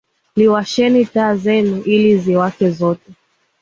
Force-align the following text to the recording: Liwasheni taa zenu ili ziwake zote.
Liwasheni 0.35 1.05
taa 1.05 1.35
zenu 1.35 1.81
ili 1.83 2.17
ziwake 2.17 2.69
zote. 2.69 3.11